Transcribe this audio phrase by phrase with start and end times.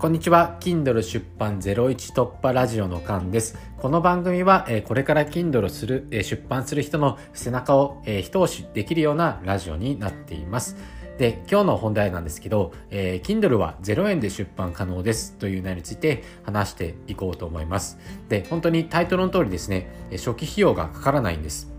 [0.00, 0.56] こんにちは。
[0.60, 3.58] Kindle 出版01突破ラジオのカンです。
[3.76, 10.78] この番組はこれから Kindle する出版する人の背中を一押しできるようなラジオになっています。
[11.18, 15.36] で今日の本題なんですけど、えー、Kindle は0円で出版可能です。
[15.36, 17.98] という内容について話していこうと思います。
[18.30, 21.69] で本当にタイトルの通りですね初期費用がかからないんです。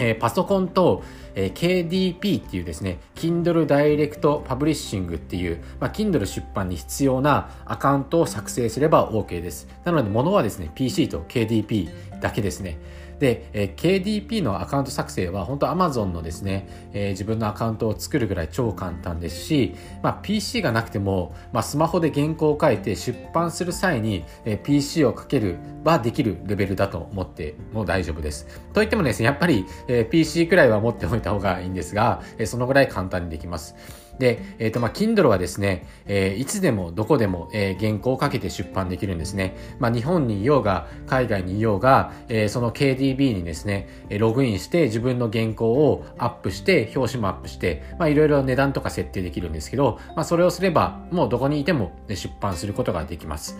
[0.00, 1.02] え、パソコンと、
[1.34, 9.68] え、KDP っていうですね、Kindle Direct Publishing っていう、まあ、Kindle 出版に必要なアカウントを作成すれば OK です。
[9.84, 12.78] なので、物はですね、PC と KDP だけですね。
[13.20, 28.46] で、え、KDP のアカウント作成は本当 Amazon のですね、え、自分のアカウントを作るぐらい超簡単ですし、まあ、PC がなくても、まあ、スマホで原稿を書いて出版する際に、え、PC をかけるはできるレベルだと思っても大丈夫です。
[28.72, 33.76] といってもですね、やっぱり、え、PC くらいは持っておいた方がいいんですが、え、そのぐらい簡単にできます。
[34.20, 39.56] で、えっ、ー、と、まあ、Kindle はですね、えー、いつでもどこでも、えー、原稿をかけて出版できるんですね。
[39.80, 53.58] まあ、日本にいようが、海外にいようが、えー、その KDB にですね、ログインして自分の原稿をアップして、表紙もアップして、まあ、いろいろ値段とか設定できるんですけど、まあ、それをすれば、もうどこにいても出版することができます。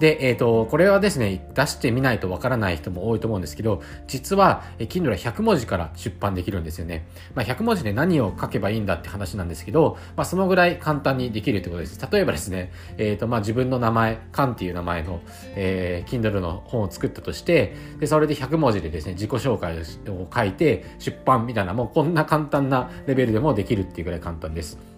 [0.00, 7.06] で、えっ、ー、と、これはですね、出してみないとわからない人も多いと思うんですけど、実は、え Kindle は100文字から出版できるんですよね。
[7.34, 12.00] まあ、100文字で何を書けばいいんだって話なんですけど、まあ、そのぐらい簡単にできるってことです。
[12.10, 15.20] 例えばですね、えっ、ー、と、まあ、自分の名前、カンっていう名前の、
[15.56, 24.93] えー、Kindle の本を作ったとして、で、それで100文字でですね、自己紹介を書いて、出版みたいな、もうこんな簡単なレベルでもできるっていうぐらい簡単です。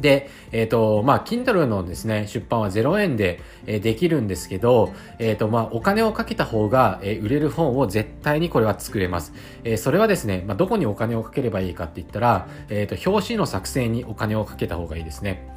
[0.00, 9.32] で、えっ、ー、と、まあ、Kindle のですね、出版は0円で、えー、できるんですけど、えっ、ー、と、まあ、お金をかけた方が、え売れる本を絶対にこれは作れます。
[9.64, 15.48] えそれはですね、まあ、どこにお金をかければいいかって言ったら、えっ、と、表紙の作成にお金をかけた方がいいですね。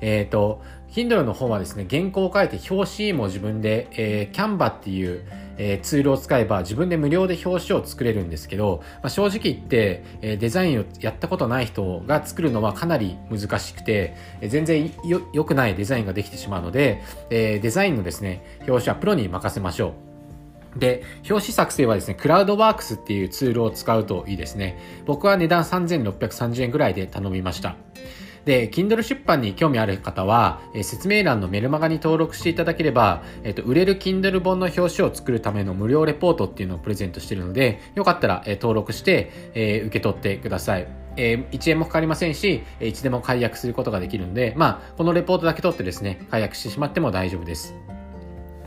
[0.00, 5.24] えっ、と、Kindle の本はですね、原稿を書いて表紙も自分で、えー、Canva っていう、
[5.58, 14.92] えー、ツールを使えば自分で無料で表紙を作れるんですけど、まあ、正直言って、えー、デザインをやったことない人が作るのはかなり難しくて、えー、全然
[15.32, 19.94] 良くないデザインができてしまうので、えー、デザインのですね、表紙はプロに任せましょ
[20.74, 20.78] う。
[20.78, 24.78] で、表紙作成はですね、クラウドワークスっていうツールを使うといいですね。
[25.06, 27.76] 僕は値段3630円ぐらいで頼みました。
[28.46, 40.86] で、Kindle 出版に興味ある方は、え、説明欄のメルマガに登録していただければ、えっ、と、売れる Kindle 本の表紙を作るための無料レポートっていうのをプレゼントしてるので、よかったら、え、登録して、え受け取ってください。
[41.16, 47.74] えー、1円もかかりませんし、いつでも解約することができるので、まあ、このレポートだけ取ってですね、解約してしまっても大丈夫です。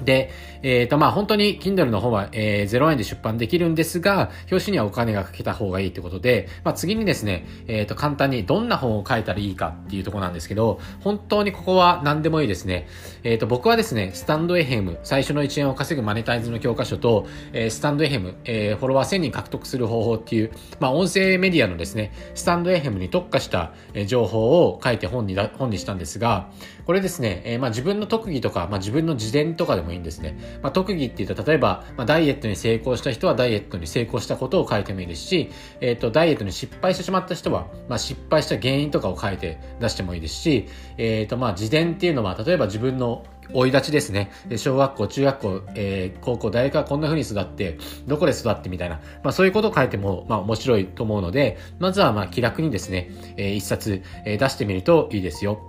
[0.04, 12.88] で、えっ、ー、と、まあ、本当に Kindle の方は、えー、0円で出版できるんですが、表紙にはお金がかけた方がいいってことで、まあ、次にですね、えっ、ー、と、簡単にどんな本を書いたらいいかっていうところなんですけど、本当にここは何でもいいですね。
[13.24, 23.74] えっ、ー、と、僕はですね、スタンドエヘム、最初の1円を稼ぐマネタイズの教科書と、えー、スタンドエヘム、えー、フォロワー1000人獲得する方法っていう、まあ、音声メディアのですね、スタンドエヘムに特化した、
[24.08, 26.50] 情報を書いて本に、本にしたんですが、
[26.86, 30.38] これですね、えー、まあ、自分の特技とか、まあ、自分の自伝とかでもいいんですね。
[30.62, 35.52] まあ、特技って言うと、例えば、まあ、ダイエットに成功した人はダイエットに成功したことを書いてもいいですし、
[35.82, 40.68] えっ、ー、と、ダイエットに失敗してしまった人は、まあ、失敗した原因とかを書いて出してもいいですし、
[40.98, 44.32] えっ、ー、と、まあ、自伝っていうのは、例えば自分の追い立ちですね。
[44.58, 47.78] 小学校、中学校、えー、高校、大学はこんな風に育って、
[48.08, 49.00] どこで育ってみたいな。
[49.24, 55.69] まあそういうことを書いても、まあ面白いと思うので、まずはまあ気楽にですね、えー、一冊、えー、出してみるといいですよ。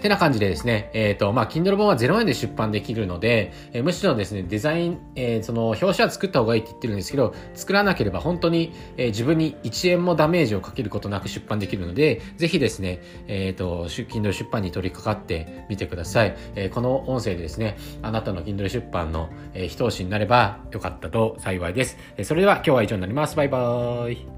[0.00, 16.36] てな感じでですね、えっ、ー、と、まあ、Kindle 本は0円で出版できるので、えー、むしろですね、デザイン、えー、その、表紙は作った方がいいって言ってるんですけど、作らなければ本当に、えー、自分に1円もダメージをかけることなく出版できるので、ぜひですね、えっ、ー、と、Kindle 出版に取り掛かってみてください。
[16.54, 21.96] えー、この音声でですね、あなたの Kindle 出版の、えー、一押しになればよかったと幸いです。
[22.16, 23.36] えー、それでは今日は以上になります。
[23.36, 24.37] バイバーイ。